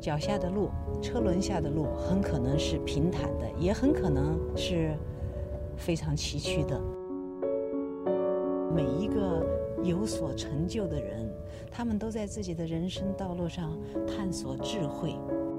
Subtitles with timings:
[0.00, 0.70] 脚下的路、
[1.02, 4.96] 车轮下的路很可能是平坦的，也很可能是
[5.76, 6.80] 非常崎岖的。
[8.74, 9.44] 每一个
[9.84, 11.30] 有所成就的人，
[11.70, 15.14] 他们都在自己的人生道路上探索智慧。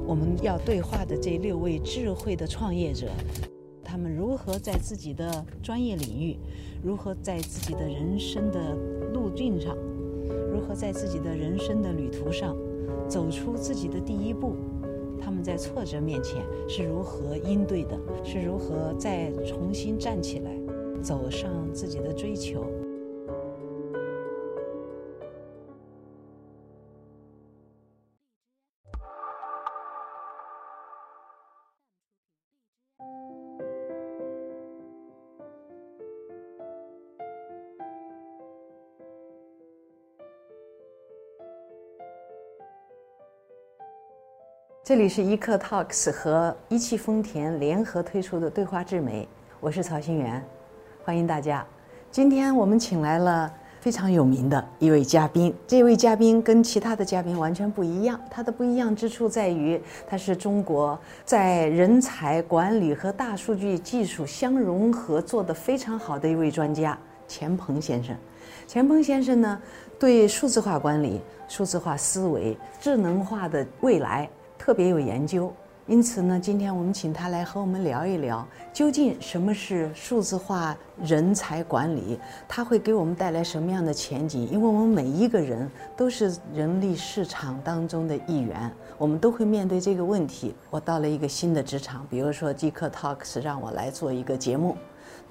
[0.08, 3.10] 我们要对话的这六位智慧的创业者，
[3.84, 6.36] 他们如何在自己的专业领域，
[6.82, 8.74] 如何在自己的人生的
[9.14, 9.78] 路径上，
[10.52, 12.56] 如何在自己的人生的旅途上。
[13.12, 14.56] 走出自己的第一步，
[15.20, 18.00] 他们在挫折面前是如何应对的？
[18.24, 20.58] 是如何再重新站起来，
[21.02, 22.66] 走上自己的追求？
[44.92, 49.26] 这里是一刻 Talks 和一汽丰田联合推出的对话智美，
[49.62, 50.44] 我是曹新元，
[51.06, 51.66] 欢迎大家。
[52.12, 68.14] 今天我们请来了非常有名的一位嘉宾，这位嘉宾跟其他的嘉宾完全不一样，他的不一样之处在于他是中国在人才管理和大数据技术相融合做得非常好的一位专家钱鹏先生。
[68.68, 69.62] 钱鹏先生呢，
[69.98, 74.30] 对数字化管理、数字化思维、智能化的未来。
[74.62, 75.52] 特别有研究，
[75.88, 84.48] 因此呢，今天我们请他来和我们聊一聊，究竟什么是数字化人才管理，它会给我们带来什么样的前景？
[84.52, 85.68] 因为我们每一个人
[85.98, 90.54] 都是人力市场当中的一员，我们都会面对这个问题。
[90.70, 94.78] 我到了一个新的职场，比如说 Dick Talks 让我来做一个节目。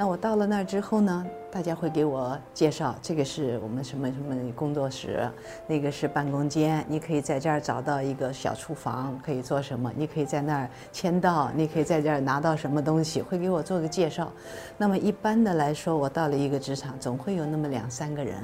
[0.00, 5.30] 那我到了那儿之后呢，大家会给我介绍，这个是我们什么什么工作室，
[5.66, 9.92] 那个是办公间，你可以在这儿找到一个小厨房，可以做什么？
[9.94, 13.20] 你可以在那儿签到，你可以在这儿拿到什么东西？
[13.20, 14.33] 会给我做个介绍。
[14.78, 18.36] 那么一般的来说，我到了一个职场，总会有那么两三个人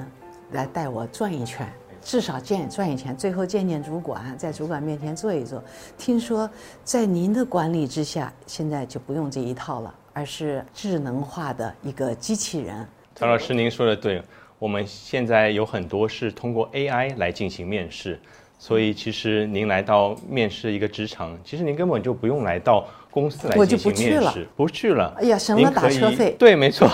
[0.51, 1.67] 来带我转一圈，
[2.03, 5.63] 至少见转一圈，最后见见主管，在主管面前坐一坐。
[5.97, 6.47] 听说
[6.83, 9.91] 在您的管理之下，现在就不用这一套了。
[10.17, 12.83] 而是智能化的一个机器人。
[13.13, 14.19] 曹老师，您说的对，
[14.57, 18.19] 我们现在有很多是通过 AI 来进行面试，
[18.57, 25.13] 所以其实您来到面试一个职场，其实您根本就不用来到公司来进行面试，不去了。
[25.19, 26.35] 哎呀，省了打车费。
[26.39, 26.89] 对，没错。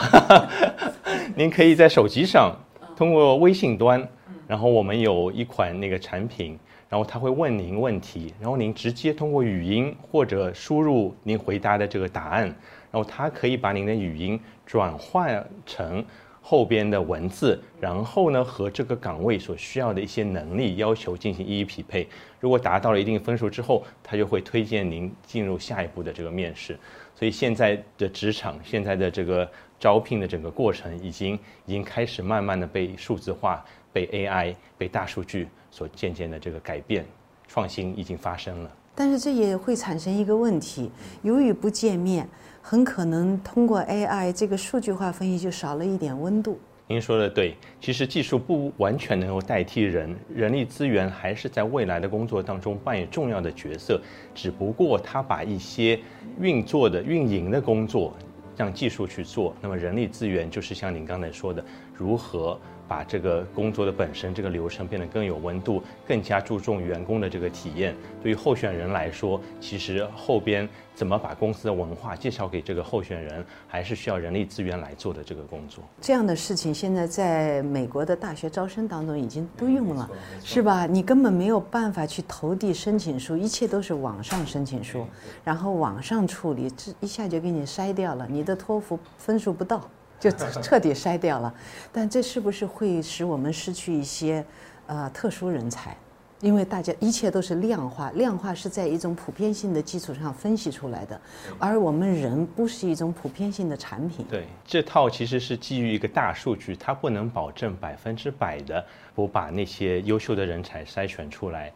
[1.34, 2.54] 您可以在手机上
[2.94, 4.06] 通过微信端，
[4.46, 6.60] 然后我们有一款那个产品。
[6.90, 12.54] 然后他会问您问题，然后您直接通过语音或者输入您回答的这个答案，
[12.94, 16.06] 然后他可以把您的语音转换成
[16.40, 22.08] 后边的文字，然后呢和这个岗位所需要的一些能力要求进行一一匹配。
[22.40, 26.78] 如果达到了一定分数之后，他就会推荐您进入下一步的这个面试。
[27.16, 29.50] 所以现在的职场，现在的这个
[29.80, 31.34] 招聘的整个过程，已经
[31.66, 35.48] 已经开始慢慢的被数字化、被 AI、被大数据。
[35.72, 37.04] 所渐渐的这个改变，
[37.48, 40.92] 创新已经发生了，但是这也会产生一个问题，
[41.24, 42.28] 由于不见面，
[42.62, 46.60] 很可能通过 AI 这个数据化分析就少了一点温度。
[46.86, 54.00] 您说的对，其实技术不完全能够代替人，人力资源还是在未来的工作当中扮演重要的角色，
[54.36, 56.00] 只不过它把一些
[56.40, 58.14] 运作的运营的工作
[58.56, 61.64] 让技术去做，那么人力资源就是像您刚才说的，
[61.96, 62.60] 如何。
[62.88, 67.96] 把这个工作的本身这个流程变得更有温度，更加注重员工的这个体验。
[68.22, 75.84] 对于候选人来说，其实后边怎么把公司的文化介绍给这个候选人，还是需要人力资源来做的这个工作。
[76.02, 80.10] 这样的事情现在在美国的大学招生当中已经都用了，
[80.44, 80.86] 是吧？
[80.86, 85.06] 你根本没有办法去投递申请书，一切都是网上申请书，
[85.44, 89.90] 然后网上处理，这一下就给你筛掉了，你的托福分数不到。
[90.30, 91.54] 就 彻底筛掉了，
[91.92, 94.44] 但这是不是会使我们失去一些
[94.88, 95.96] 呃特殊人才？
[96.40, 101.20] 因为大家一切都是量化，量化是在一种普遍性的基础上分析出来的，
[101.58, 104.26] 而我们人不是一种普遍性的产品。
[104.30, 108.86] 对，这套其实是基于一个大数据，它不能保证百分之百的
[109.16, 111.72] 不把那些优秀的人才筛选出来。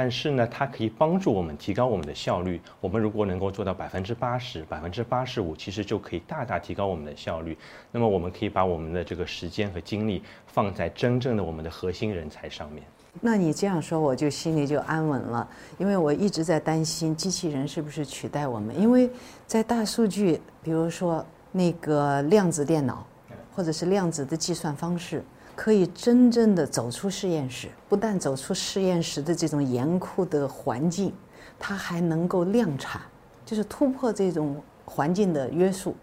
[0.00, 2.58] 但是呢，它可以帮助我们提高我们的效率。
[2.80, 7.54] 我们如果能够做到百分之八十、百分之八十五，其实就可以大大提高我们的效率。
[7.92, 12.82] 那么，我们可以把我们的这个时间和精力放在真正的我们的核心人才上面。
[13.20, 18.80] 那你这样说，我就心里就安稳了，因为我一直在担心机器人是不是取代我们。
[18.80, 19.10] 因为
[19.46, 21.22] 在大数据，比如说
[21.52, 23.06] 那个量子电脑，
[23.54, 25.22] 或者是量子的计算方式。
[25.60, 31.12] 可以真正的走出实验室，不但走出实验室的这种严酷的环境，
[31.58, 33.02] 它还能够量产，
[33.44, 35.94] 就是突破这种环境的约束、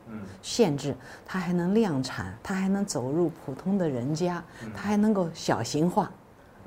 [0.44, 0.96] 限制，
[1.26, 4.44] 它还能量产，它还能走入普通的人家，
[4.76, 6.12] 它还能够小型化、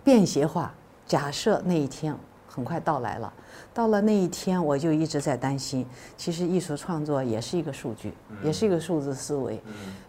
[0.02, 0.74] 便携化。
[1.06, 2.12] 假设那一天
[2.48, 3.32] 很快到来了，
[3.72, 5.86] 到了那一天，我就一直在担心，
[6.16, 8.12] 其实艺术创作也是一个数据，
[8.42, 9.62] 也是一个数字思维。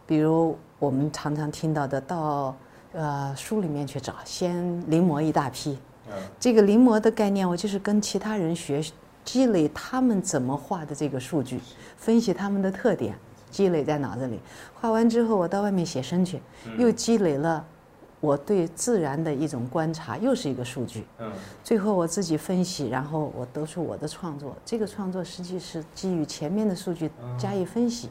[0.08, 2.56] 比如我们常常听到的，到
[2.94, 5.78] 呃书里面去找，先临摹一大批。
[6.40, 8.84] 这个临摹的概念，我就是跟其他人学，
[9.24, 11.60] 积累他们怎么画的这个数据，
[11.96, 13.16] 分析他们的特点，
[13.50, 14.40] 积累在脑子里。
[14.74, 16.42] 画完之后，我到外面写生去，
[16.78, 17.66] 又积累了
[18.20, 21.06] 我对自然的一种观察，又是一个数据。
[21.20, 21.32] 嗯。
[21.64, 24.54] 最后我自己分析，然后我得出我的创作。
[24.66, 28.10] 这个创作实际是基于前面的数据加以分析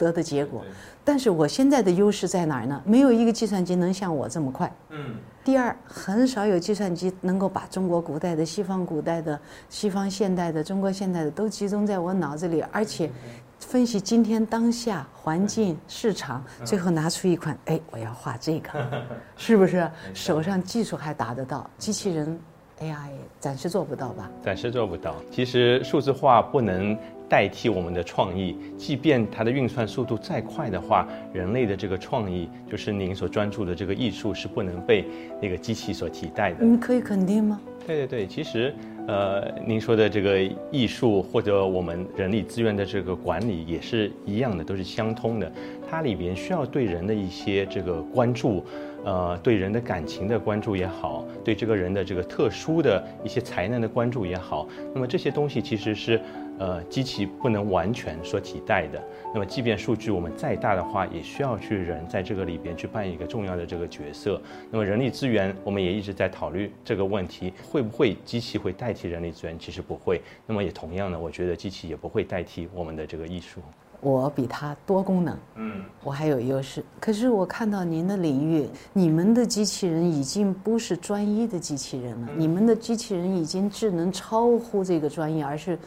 [0.00, 0.64] 得的结果。
[1.04, 2.82] 但是我现在的优势在哪儿呢？
[2.84, 4.72] 没有一个计算机能像我这么快。
[4.88, 5.16] 嗯。
[5.44, 9.38] 第二，很少有计算机能够把中国古代的、西方古代的、
[9.68, 13.10] 西方现代的、中国现代的都集中在我脑子里，而且
[13.58, 18.70] 分析今天当下环境、市场，最后拿出一款，哎，我要画这个，
[19.36, 19.90] 是不是？
[20.12, 22.38] 手上技术还达得到，机器人
[22.80, 23.08] AI
[23.40, 24.30] 暂时做不到吧？
[24.44, 25.16] 暂时做不到。
[25.32, 26.96] 其实数字化不能。
[27.30, 35.04] 代替我们的创意，即便它的运算速度再快的话，人类的这个创意，就是您所专注的这个艺术，是不能被
[35.40, 36.64] 那个机器所替代的。
[36.64, 37.60] 你可以肯定吗？
[37.86, 38.74] 对对对，其实，
[39.06, 40.40] 呃，您说的这个
[40.72, 45.50] 艺术或者我们人力资源的这个管理也是一样的，都是相通的。
[45.88, 48.64] 它里边需要对人的一些这个关注，
[49.04, 56.20] 呃，对人的感情的关注也好，对这个人的这个特殊的一些才能的关注也好，那么这些东西其实是。
[56.60, 59.02] 呃，机器不能完全所替代的。
[59.32, 64.38] 那么，即便数据我们再大的话，也需要去人在这个里边去扮演一个重要的这个角色。
[64.70, 69.58] 那么，人力资源我们也一直在考虑这个问题：会不会机器会代替人力资源？
[69.58, 70.20] 其实不会。
[70.46, 73.62] 那么，也同样的，我觉得机器也不会代替我们的这个艺术。
[74.02, 76.84] 我比它多功能，嗯，我还有优势。
[77.00, 85.78] 可是我看到您的领域，你们的机器人已经不是专一的机器人了，你们的机器人已经智能超乎这个专业，而是。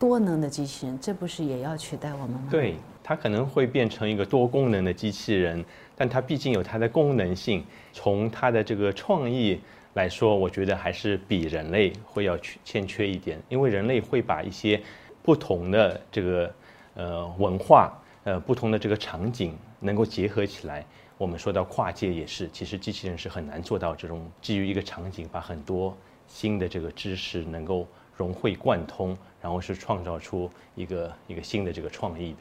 [0.00, 2.48] 多能的机器人，这不是也要取代我们吗？
[2.50, 2.74] 对，
[3.04, 5.62] 它可能会变成一个多功能的机器人，
[5.94, 7.62] 但它毕竟有它的功能性。
[7.92, 9.60] 从它的这个创意
[9.92, 14.80] 来说，我觉得还是比人类会要缺欠缺一点，因为人类会把一些
[15.22, 16.54] 不同的这个
[16.94, 17.92] 呃文化
[18.24, 20.82] 呃不同的这个场景能够结合起来。
[21.18, 25.94] 我们说到跨界也是，其实机器人是很难做到这种基于一个场景把很多
[26.26, 27.86] 新的这个知识能够。
[28.16, 32.38] 融会贯通，然后是创造出一个一个新的这个创意的。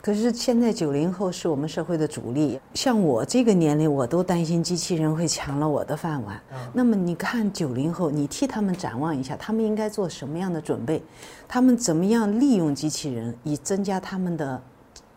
[0.00, 6.40] 可是现在九零后是我们社会的主力，像我这个年龄，我都担心机器人会抢了我的饭碗。
[6.72, 11.02] 那么你看九零后，你替他们展望一下，他们应该做什么样的准备？
[11.48, 14.62] 他们怎么样利用机器人以增加他们的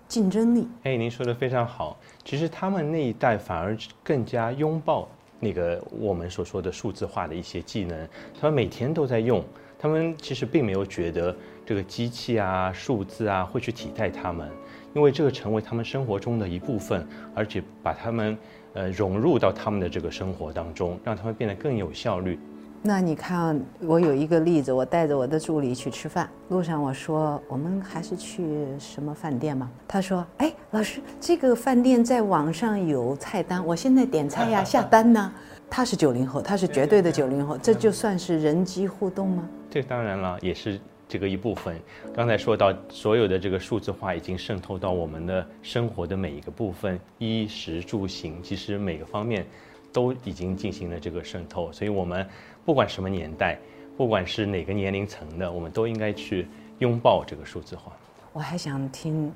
[0.08, 0.68] 竞争力？
[0.82, 1.96] 哎，您说的非常好。
[2.24, 5.08] 其实他们那一代反而更加拥抱
[5.40, 8.08] 那个我们所说的数字化的一些技能，
[8.42, 9.44] 他们每天都在用。
[9.78, 11.36] 他们其实并没有觉得
[11.66, 14.50] 这个机器啊、数字啊会去替代他们，
[14.94, 18.38] 因为这个成为他们生活中的一部分，而且把他们
[18.74, 22.40] 呃融入到他们的这个生活当中，让他们变得更有效率。
[22.88, 28.44] 那你看，我有一个例子，我带着我的助理去吃饭，路上我说我们还是去
[28.78, 29.72] 什么饭店吗？
[29.88, 35.34] 他说：“哎，老师，这个饭店在网上有菜单，我现在点菜呀，下单呢。”
[35.68, 39.50] 他是九零后，他是绝对的九零后，这就算是人机互动吗？
[39.76, 41.78] 这当然了，也是这个一部分。
[42.14, 49.46] 刚才说到，所有的这个数字化已经渗透到我们的生活的每一个部分，衣食住行，其实每个方面
[49.92, 51.70] 都已经进行了这个渗透。
[51.74, 52.26] 所以，我们
[52.64, 53.60] 不管什么年代，
[53.98, 56.48] 不管是哪个年龄层的，我们都应该去
[56.80, 57.92] 拥抱这个数字化。
[58.32, 59.30] 我还想听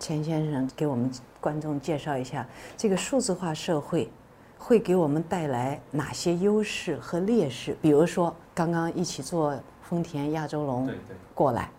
[0.00, 1.08] 钱先生给我们
[1.40, 2.44] 观众介绍一下
[2.76, 4.08] 这个数字化社会。
[4.62, 7.74] 会给我们带来哪些优势和劣势？
[7.80, 10.88] 比如说，刚刚一起坐丰田亚洲龙
[11.34, 11.70] 过来，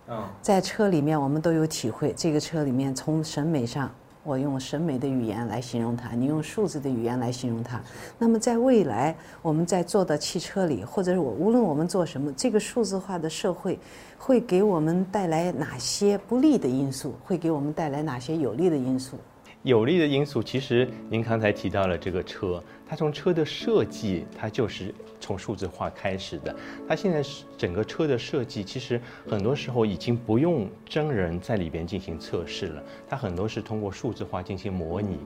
[0.42, 2.12] 在车里面我们都有体会。
[2.18, 3.90] 这个车里面从审美上，
[4.24, 7.80] 我用审美的语言来形容它，你用数字的语言来形容它。
[8.18, 13.80] 那么在未来，我们在坐到汽车里，或者是我无论我们做什么，这个数字化的社会
[14.18, 17.14] 会给我们带来哪些不利的因素？
[17.24, 19.18] 会给我们带来哪些有利的因素？
[19.64, 26.56] 有利的因素，其实您刚才提到了这个车，它从车的设计，它就是从数字化开始的。
[26.88, 29.00] 它现在是整个车的设计，其实
[29.30, 35.20] 很多时候已经不用真人在里边进行测试了，它很多是通过数字化进行模拟。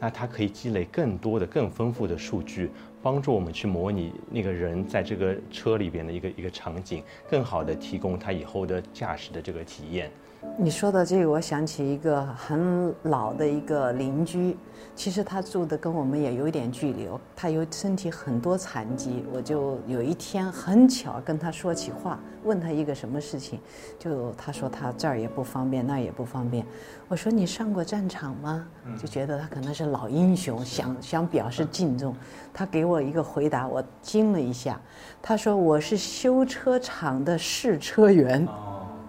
[0.00, 2.70] 那它可以积累更多的、更丰富的数据，
[3.02, 10.10] 帮助我们去模拟那个人在这个车里边的一个一个场景，更好的提供他以后的驾驶的这个体验。
[10.56, 14.56] 你说的这个，我想起一个很老的一个邻居，
[14.94, 23.58] 其实他住的跟我们也有一点距离，他有身体很多残疾，我就有一天很巧跟他说起话，问他一个什么事情，
[23.98, 26.64] 就他说他这儿也不方便，那儿也不方便，
[27.08, 28.64] 我说你上过战场吗？
[28.96, 32.14] 就觉得他可能是老英雄，想想表示敬重，
[32.52, 34.80] 他给我一个回答，我惊了一下，
[35.20, 38.46] 他说我是修车厂的试车员。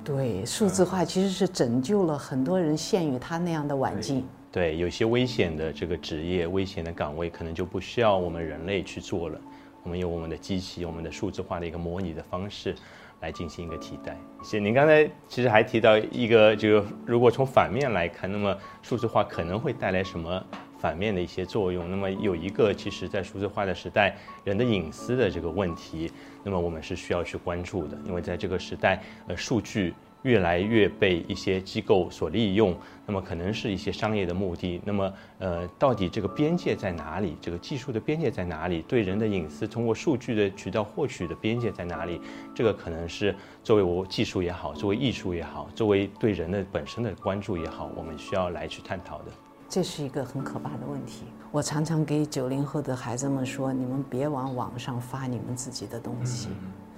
[0.05, 4.23] 对，数字化其实是拯救了很多人陷于他那样的环境。
[4.51, 9.41] 对，有些危险的这个职业、危险的岗位，可能就不需要我们人类去做了。
[9.81, 12.75] 我们有我们的机器、我们的数字化的一个模拟的方式，
[13.19, 14.15] 来进行一个替代。
[14.43, 20.45] 谢您刚才其实还提到一个，就如果从反面来看，那么数字化可能会带来什么？
[20.85, 26.11] 反面的一些作用，那么有一个，其实，在数字化的时代，人的隐私的这个问题，
[26.43, 32.77] 那么我们是需要去关注的，因为在这个时代，呃，数据越来越被一些机构所利用，
[33.07, 37.35] 那么可能是一些商业的目的，那么，呃，到底这个边界在哪里？
[37.41, 38.83] 这个技术的边界在哪里？
[38.87, 42.21] 对人的隐私通过数据的渠道获取的边界在哪里？
[42.53, 49.31] 这个可能是作为我技术也好，作为艺术也好，作为对人的本身的关注也好，我们需要来去探讨的。
[49.75, 51.25] 这是一个很可怕的问题。
[51.51, 56.47] 我常常给九零后的孩子们说：“你们别往网上发你们自己的东西。”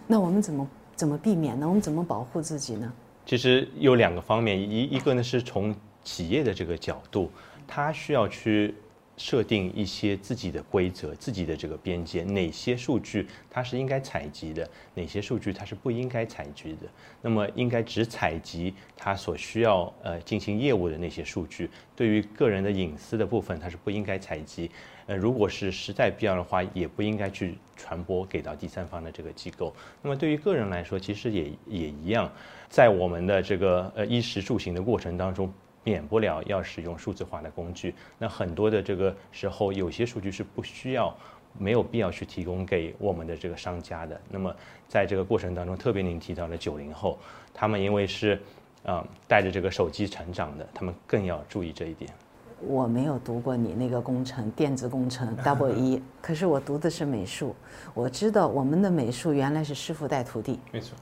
[0.06, 1.68] 那我们怎么怎么避免呢？
[1.68, 2.94] 我们怎么保护自己呢？
[3.26, 7.32] 其实有两个方面，一一个呢是从企业的这个角度，
[7.66, 8.76] 他需要去。
[9.18, 16.88] 设定一些自己的规则，自己的这个边界，哪些数据它是应该采集的，哪些数据它是不应该采集的。
[17.22, 24.70] 那么应该只采集它所需要呃进行业务的那些数据，对于个人的隐私的部分，它是不应该采集。
[25.08, 29.74] 呃，如果是实在必要的话，也不应该去传播给到第三方的这个机构。
[30.02, 32.32] 那么对于个人来说，其实也也一样，
[32.70, 35.52] 在我们的这个呃衣食住行的过程当中。
[35.88, 41.16] 免不了要使用数字化的工具，那很多的这个时候，有些数据是不需要、
[41.58, 44.20] 没有必要去提供给我们的这个商家的。
[44.30, 44.54] 那么
[44.90, 47.18] 在这个过程当中，特别您提到了九零后，
[47.54, 48.38] 他们因为是，
[48.84, 52.12] 啊，带着这个手机成长的，他们更要注意这一点。
[52.60, 57.56] 我没有读过你那个工程，电子工程 double 一，可是我读的是美术，
[57.94, 60.60] 我知道我们的美术原来是师傅带徒弟。
[60.74, 60.98] 没错。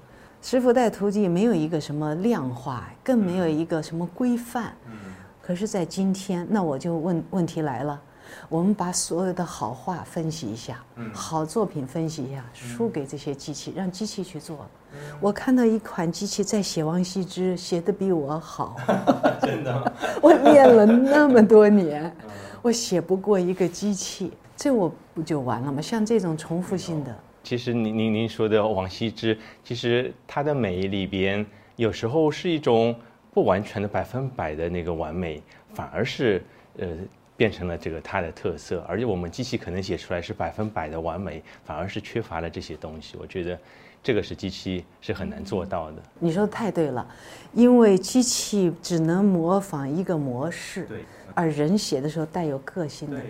[0.45, 4.71] 师傅带徒弟，没有一个什么量化，更没有一个什么规范。
[5.41, 7.99] 可是，在今天，那我就问问题来了：
[8.47, 14.67] 我们把所有的好话分析一下，好作品分析一下，输给这些机器，让机器去做。
[15.19, 18.75] 我看到一款机器在写王羲之，写的比我好。
[19.41, 19.93] 真的？
[20.21, 22.15] 我练了那么多年，
[22.61, 25.81] 我写不过一个机器，这我不就完了吗？
[25.81, 27.15] 像这种重复性的。
[27.45, 32.93] 其实您您您说的王羲之，其实他的美里边有时候是一种
[33.31, 35.39] 不完全的百分百的那个完美，
[35.71, 36.43] 反而是
[36.79, 36.87] 呃
[37.37, 38.83] 变成了这个他的特色。
[38.87, 43.15] 而且我们机器可能写出来是百分百的完美，反而是缺乏了这些东西。
[43.21, 43.55] 我觉得
[44.01, 45.97] 这个是机器是很难做到的。
[46.17, 47.07] 你说的太对了，
[47.53, 53.21] 因为机器只能模仿一个模式，对，而人写的时候带有个性的。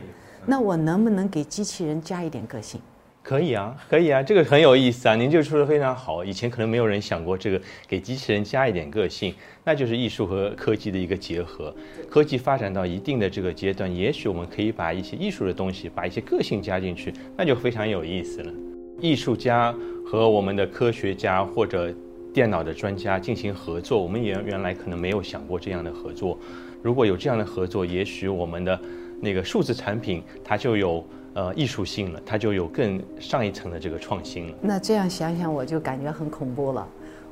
[0.45, 2.79] 那我能不能给机器人加一点个性？
[3.25, 5.15] 可以啊，可以啊，这个很有意思啊！
[5.15, 6.24] 您就说的非常好。
[6.24, 11.75] 以前可能没有人想过这个，给机器人加一点个性，那就是艺术和科技的一个结合。
[12.08, 18.53] 科技发展到一定的这个阶段，也许我们可以把一些艺术的东西，把一些个性加进去，那就非常有意思了。
[19.01, 19.74] 艺术家
[20.05, 21.91] 和我们的科学家或者
[22.32, 26.38] 电脑的专家进行合作，我们原原来可能没有想过这样的合作。
[26.84, 28.79] 如果有这样的合作，也许我们的
[29.20, 31.03] 那个数字产品它就有。
[31.35, 34.53] 呃，艺术性了，它就有更上一层的这个创新了。
[34.61, 36.87] 那这样想想，我就感觉很恐怖了。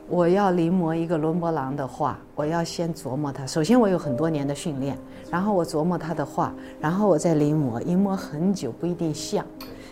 [0.09, 3.47] 我要临摹一个伦勃朗的画，我要先琢磨它。
[3.47, 4.97] 首先，我有很多年的训练，
[5.31, 9.45] 然后我琢磨他的画，然后我再临摹，临摹很久不一定像。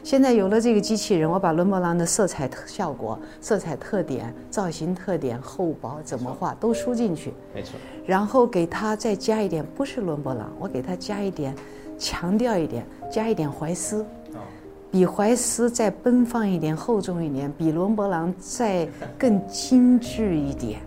[0.04, 7.80] 现在有了这个机器人，我把伦勃朗的色彩特效果、色彩特点、造型特点、厚薄怎么画都输进去，没错。
[8.06, 11.56] 然后给它再加一点，不是伦勃朗，我给它加一点。
[12.02, 14.04] 强调一点，加一点怀斯，
[14.90, 18.88] 比怀斯再奔放一点、厚重一点，比伦勃朗再
[19.20, 20.80] 更精致一点。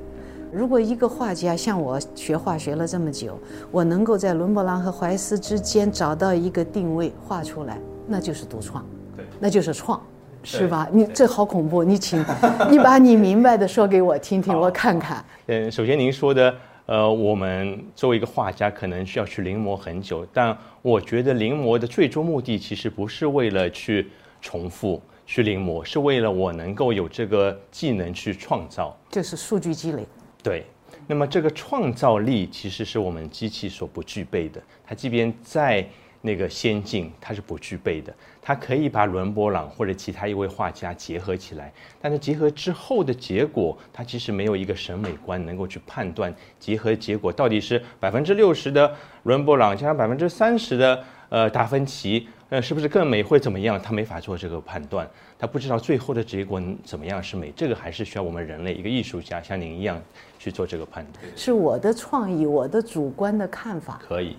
[0.52, 3.38] 如果一个画家像我学画学了这么久，
[3.70, 7.78] 我能够在伦勃朗和怀斯之间找到一个定位，画出来，
[8.08, 8.84] 那就是独创，
[9.16, 10.02] 对，那就是创，
[10.42, 10.88] 是吧？
[10.90, 12.24] 你这好恐怖，你请，
[12.68, 15.24] 你把你明白的说给我听听，我看看。
[15.46, 16.52] 嗯，首先您说的。
[16.86, 20.26] 呃，我们作为一个画家，可能需要去临摹很久。
[20.34, 24.10] 但我觉得临摹的最终目的，其实不是为了去
[24.42, 28.94] 重复、去临摹，是为了我能够有这个技能去创造。
[29.10, 30.04] 就是数据积累。
[30.42, 30.66] 对，
[31.06, 34.62] 那么这个创造力其实是我们机器所不具备的。
[34.86, 35.88] 它即便再
[36.26, 38.12] 那个先进，它是不具备的。
[38.40, 48.90] 它可以把伦勃朗或者其他一位画家结合起来，但是结合之后的结果，它其实没有一个审美观能够去判断结合结果到底是百分之六十的
[49.24, 53.80] 伦勃朗加上百分之三十的呃达芬奇，呃是不是更美会怎么样？
[53.80, 57.52] 他没法做这个判断，他不知道最后的结果怎么样是美。
[57.54, 60.00] 这个还是需要我们人类一个艺术家像您一样
[60.38, 61.24] 去做这个判断。
[61.36, 64.36] 是我的创意，我的主观的看法，可以。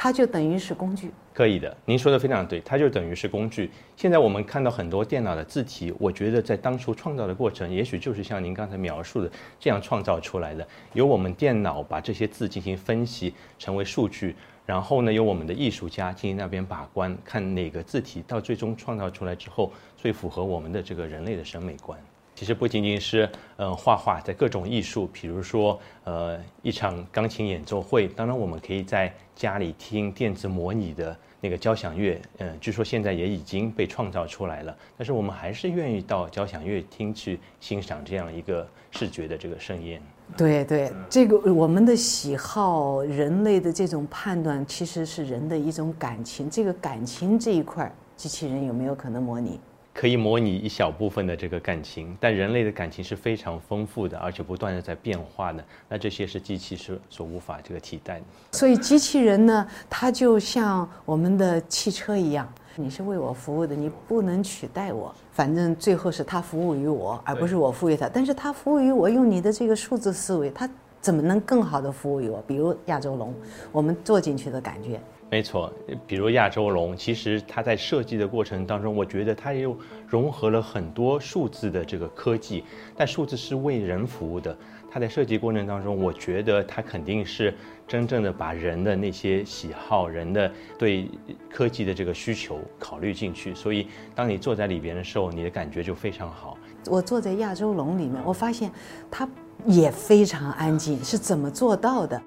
[0.00, 1.76] 它就等于是工具，可以的。
[1.84, 3.68] 您说的非常对，它就等于是工具。
[3.96, 9.28] 现在我们看到很多电脑的字体，我觉得在当初创造的过程，也许就是像您刚才描述的
[9.58, 10.64] 这样创造出来的。
[10.92, 21.98] 由我们电脑把这些字进行分析，成为数据，然后呢，由我们的艺术家进行那边把关，看哪个字体到最终创造出来之后，最符合我们的这个人类的审美观。
[22.38, 34.76] 其实不仅仅是嗯画画，在各种艺术，比如说呃一场钢琴演奏会，当然我们可以在家里听电子模拟的那个交响乐，嗯，据说现在也已经被创造出来了。
[34.96, 40.00] 但是我们还是愿意到交响乐厅去欣赏这样一个视觉的这个盛宴。
[40.36, 46.48] 对对，这个我们的喜好，人类的这种判断，其实是人的一种感情。
[46.48, 49.58] 这个感情这一块，机器人有没有可能模拟？
[49.98, 55.64] 可以模拟一小部分的这个感情，但人类的感情是非常丰富的，而且不断的在变化的。
[55.88, 58.24] 那这些是机器是所无法这个替代的。
[58.52, 65.12] 所以机器人呢，它就像我们的汽车一样，你是为我服务的，你不能取代我。
[65.32, 68.08] 反正最后是它服务于我，而不是我服务于它。
[68.08, 72.40] 但是它服务于我，用你的这个数字思维，它怎么能更好的服务于我？
[72.46, 73.34] 比如亚洲龙，
[73.72, 75.00] 我们坐进去的感觉。
[75.30, 75.70] 没错，
[76.06, 82.64] 比如亚洲龙，其实它在设计的过程当中，我觉得它又融合了很多数字的这个科技，
[82.96, 84.56] 但数字是为人服务的。
[84.90, 87.54] 它在设计过程当中，我觉得它肯定是
[87.86, 91.06] 真正的把人的那些喜好、人的对
[91.50, 93.54] 科技的这个需求考虑进去。
[93.54, 96.56] 所以，当你坐在里边的时候，你的感觉就非常好。
[96.86, 98.72] 我坐在亚洲龙里面，我发现
[99.10, 99.28] 它
[99.66, 102.18] 也非常安静，是怎么做到的？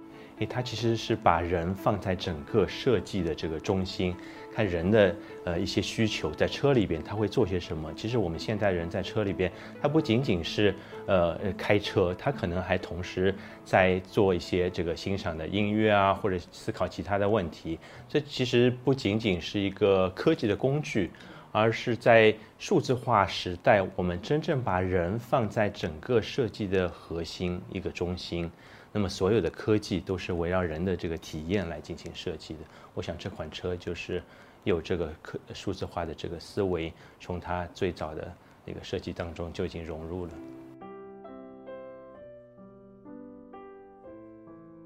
[0.45, 4.15] 它其实是把人放在整个设计的这个中心，
[4.54, 7.93] 看人的呃一些需求，在车里边他会做些什么。
[7.93, 9.51] 其实我们现代人在车里边，
[9.82, 10.73] 他不仅仅是
[11.06, 17.80] 呃开车，他可能还同时在做一些这个欣赏的音乐啊，或者思考其他的问题。
[18.10, 21.12] 这其实不仅仅是一个科技的工具，
[21.51, 28.49] 而是在数字化时代，我们真正把人放在整个设计的核心一个中心。
[28.91, 32.60] 那么所有的科技都是围绕人的这个体验来进行设计的。
[32.93, 34.21] 我想这款车就是
[34.63, 38.34] 有这个科数字化的这个思维，从它最早的
[38.65, 40.32] 那个设计当中就已经融入了。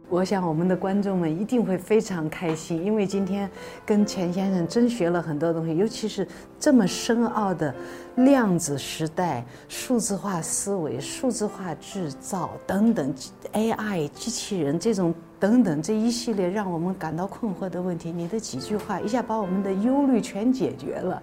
[0.08, 3.50] 我想我们的观众们一定会非常开心，因为今天
[3.86, 6.28] 跟钱先生真学了很多东西，尤其是
[6.60, 7.74] 这么深奥的
[8.18, 13.14] 量子时代、数字化思维、数字化制造等等
[13.54, 21.22] AI 机器人这种等等这一系列让我们感到困惑的问题，你的几句话一下把我们的忧虑全解决了。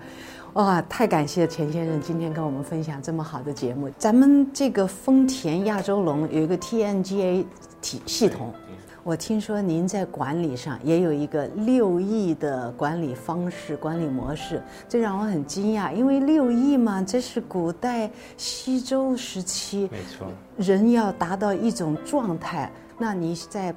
[0.54, 3.88] 哇，太感谢钱先生今天跟我们分享这么好的节目。
[3.96, 7.46] 咱们这个丰田亚洲龙有一个 TNGA
[7.80, 8.52] 体系统。
[9.04, 15.92] 我听说您在管理上也有一个六艺的管理方式、管理模式，这让我很惊讶。
[15.92, 22.70] 因为六艺嘛，这是古代西周时期，没错，人要达到一种状态。
[22.96, 23.74] 那你在？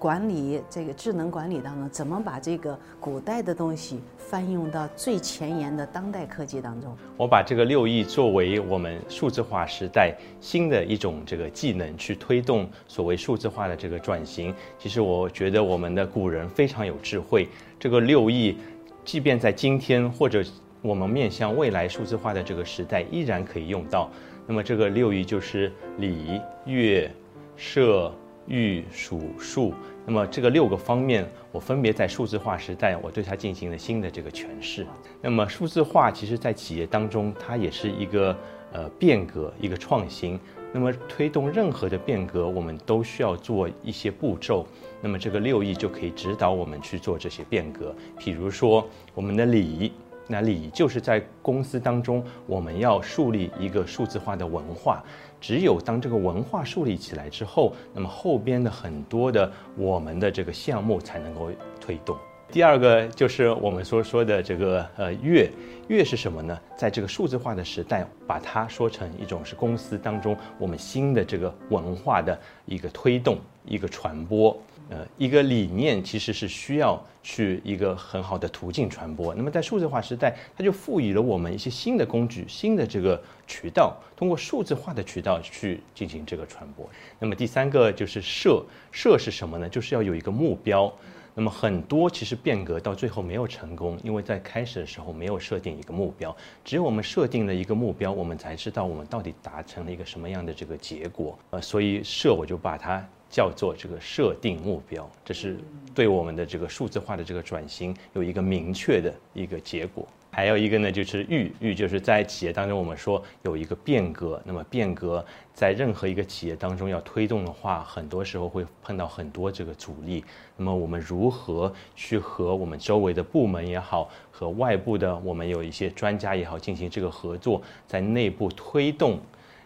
[0.00, 6.96] 管理这个智能管理当中，怎么把这个古代的东西翻用到最前沿的当代科技当中？
[7.18, 14.54] 我把这个六艺作为我们数字化时代新的一种这个技能，去推动所谓数字化的这个转型。
[14.78, 17.46] 其实我觉得我们的古人非常有智慧。
[17.78, 18.56] 这个六艺，
[19.04, 20.42] 即便在今天或者
[20.80, 24.08] 我们面向未来数字化的这个时代，依然可以用到。
[24.46, 27.10] 那么这个六艺就是礼、乐、
[27.54, 28.10] 射、
[28.50, 29.72] 御、数、数。
[30.04, 34.84] 那么这个六个方面，我分别在数字化时代，我对它进行了新的这个诠释。
[35.22, 38.36] 那么数字化其实在企业当中，它也是一个
[38.72, 40.38] 呃变革，一个创新。
[40.72, 44.66] 那么推动任何的变革，我们都需要做一些步骤。
[45.00, 47.94] 那么这个六艺就可以指导我们去做这些变革。
[48.18, 49.92] 譬如说我们的礼，
[50.28, 55.02] 那礼就是在公司当中，我们要树立一个数字化的文化。
[55.40, 61.50] 只有当这个文化树立起来之后，那么后边的很多的我们的这个项目才能够
[61.80, 62.16] 推动。
[62.52, 65.48] 第二个就是我们所说的这个呃乐，
[65.86, 66.58] 乐是什么呢？
[66.76, 74.60] 在这个数字化的时代，把它说成一种是公司当中我们新的这个文化的一个推动、一个传播。
[74.90, 79.32] 呃，一个理念其实是需要去一个很好的途径传播。
[79.32, 86.84] 那么在数字化时代，它就赋予了我们一些新的工具、新的这个渠道，通过数字化的渠道去进行这个传播。
[87.20, 89.68] 那么第三个就是设，设是什么呢？
[89.68, 90.92] 就是要有一个目标。
[91.32, 96.36] 那么很多其实变革到最后没有成功，因为在开始的时候没有设定一个目标。
[96.64, 101.38] 只有我们设定了一个目标，我们才知道我们到底达成了一个什么样的这个结果。
[101.50, 103.08] 呃，所以设我就把它。
[103.30, 105.56] 叫做这个设定目标，这是
[105.94, 110.06] 对我们的这个数字化的这个转型有一个明确的一个结果。
[110.32, 114.40] 还有一个呢，就是预预，就是在企业当中，我们说有一个变革。
[114.44, 120.24] 那么变革在任何一个企业当中要推动的话，很多时候会碰到很多这个阻力。
[120.56, 129.18] 那么我们如何去和我们周围的部门也好，和外部的我们有一些专家也好进行这个合作，在内部推动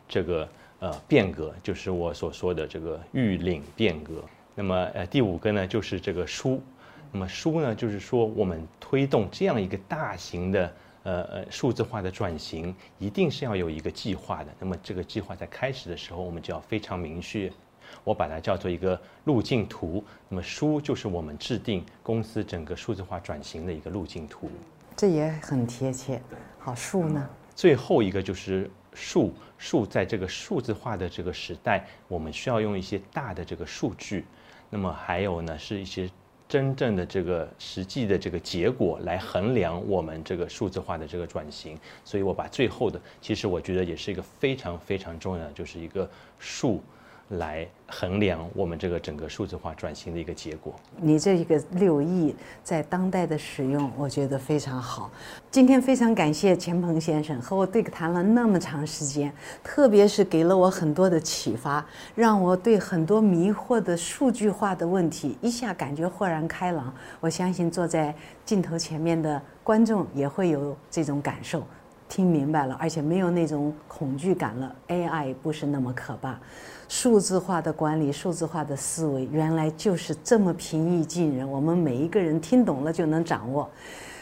[0.09, 0.49] 这个。
[0.85, 4.23] 呃，变革就是我所说的这个预领变革。
[4.55, 6.61] 那么，呃，第五个呢，就是这个书。
[7.11, 14.51] 那么书呢，就是说我们推动这样一个大型的呃呃数字化的转型，一定是要有一个计划的。
[14.61, 17.51] 那么这个计划在开始的时候，我们就要非常明确，
[18.05, 20.05] 我把它叫做一个路径图。
[20.29, 24.51] 那么书就是我们制定公司整个数字化转型的一个路径图。
[24.95, 26.21] 这也很贴切。
[26.59, 27.27] 好，书呢？
[27.55, 29.35] 最后一个就是数。
[29.57, 34.27] 数在这个数字化的这个时代，我们需要用一些大的这个数据，
[34.69, 36.11] 那么还有呢，是一些
[36.47, 41.79] 真正的这个实际的这个结果来衡量我们这个数字化的这个转型。
[42.05, 46.83] 所以我把最后的，其实我觉得也是一个非常非常重要的，就是一个数。
[47.31, 50.75] 来衡量我们这个整个数字化转型的一个结果。
[50.97, 55.11] 你这一个六亿在当代的使用，我觉得非常好。
[55.51, 59.33] 今天非常感谢钱鹏先生和我对谈了那么长时间，
[59.63, 61.85] 特别是给了我很多的启发，
[62.15, 66.93] 让我对很多迷惑的数据化的问题一下感觉豁然开朗。
[67.21, 71.63] 我相信坐在镜头前面的观众也会有这种感受，
[72.09, 74.75] 听明白了，而且没有那种恐惧感了。
[74.89, 76.39] AI 不是那么可怕。
[76.89, 81.51] 数字化的管理，数字化的思维，原来就是这么平易近人。
[81.51, 83.69] 我们每一个人听懂了就能掌握，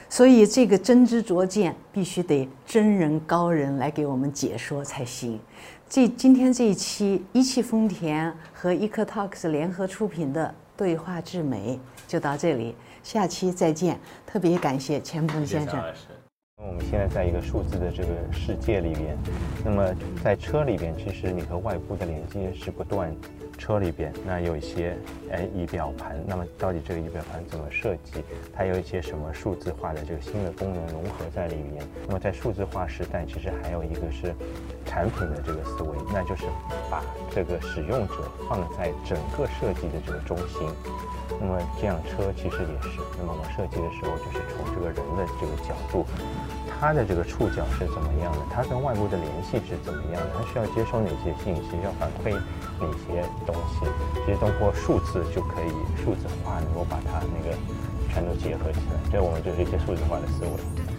[0.08, 5.38] 所以这个真知灼见必须得真人高人来给我们解说才行。
[5.88, 13.98] 这今天这一期一汽丰田和 EcoTalks 联合出品的对话智美就到这里，下期再见。
[14.24, 15.82] 特别感谢钱鹏先生。
[16.64, 19.16] 我们现在在一个数字的这个世界里边，
[19.64, 23.14] 那么在车里边，其实你和外部的连接是不断。
[23.62, 24.96] 车里边那有一些
[25.30, 28.24] 哎仪表盘，那么到底这个仪表盘怎么设计？
[28.52, 31.86] 它有一些什么数字化的这个新的功能融合在里面？
[32.08, 34.34] 那么在数字化时代，其实还有一个是
[34.84, 36.42] 产品的这个思维，那就是
[36.90, 38.14] 把这个使用者
[38.48, 40.68] 放在整个设计的这个中心。
[41.40, 46.04] 那么这辆车其实也是，那么我设计的时候就是从这个人的这个角度。
[46.80, 48.38] 它的这个触角是怎么样的？
[48.50, 50.30] 它跟外部的联系是怎么样的？
[50.34, 51.78] 它需要接收哪些信息？
[51.84, 52.34] 要反馈
[52.82, 53.86] 哪些东西？
[54.26, 55.70] 其实通过数字就可以
[56.02, 57.56] 数字化，能够把它那个
[58.12, 59.00] 全都结合起来。
[59.10, 60.91] 这我们就是一些数字化的思维。